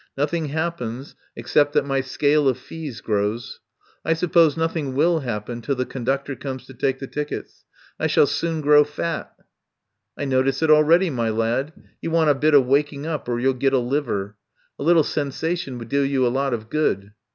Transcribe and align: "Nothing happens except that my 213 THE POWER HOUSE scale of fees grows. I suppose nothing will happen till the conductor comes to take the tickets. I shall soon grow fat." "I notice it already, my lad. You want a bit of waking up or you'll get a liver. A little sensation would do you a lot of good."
"Nothing 0.17 0.45
happens 0.47 1.13
except 1.35 1.73
that 1.73 1.85
my 1.85 2.01
213 2.01 2.01
THE 2.01 2.01
POWER 2.01 2.03
HOUSE 2.07 2.11
scale 2.11 2.49
of 2.49 2.57
fees 2.57 3.01
grows. 3.01 3.59
I 4.03 4.13
suppose 4.15 4.57
nothing 4.57 4.95
will 4.95 5.19
happen 5.19 5.61
till 5.61 5.75
the 5.75 5.85
conductor 5.85 6.35
comes 6.35 6.65
to 6.65 6.73
take 6.73 6.97
the 6.97 7.05
tickets. 7.05 7.65
I 7.99 8.07
shall 8.07 8.25
soon 8.25 8.61
grow 8.61 8.83
fat." 8.83 9.31
"I 10.17 10.25
notice 10.25 10.63
it 10.63 10.71
already, 10.71 11.11
my 11.11 11.29
lad. 11.29 11.73
You 12.01 12.09
want 12.09 12.31
a 12.31 12.33
bit 12.33 12.55
of 12.55 12.65
waking 12.65 13.05
up 13.05 13.29
or 13.29 13.39
you'll 13.39 13.53
get 13.53 13.73
a 13.73 13.77
liver. 13.77 14.37
A 14.79 14.83
little 14.83 15.03
sensation 15.03 15.77
would 15.77 15.89
do 15.89 16.01
you 16.01 16.25
a 16.25 16.29
lot 16.33 16.55
of 16.55 16.71
good." 16.71 17.11